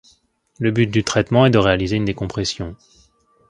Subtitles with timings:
[0.57, 2.75] Le but du traitement est de réaliser une décompression.